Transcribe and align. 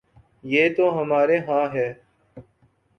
یہ 0.43 0.69
تو 0.75 0.85
ہمارے 1.01 1.37
ہاں 1.39 1.65
ہے۔ 1.73 1.87